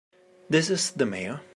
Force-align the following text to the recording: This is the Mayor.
This 0.49 0.69
is 0.71 0.91
the 0.91 1.05
Mayor. 1.05 1.41